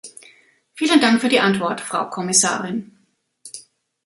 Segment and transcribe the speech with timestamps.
[0.73, 2.97] Vielen Dank für die Antwort, Frau Kommissarin.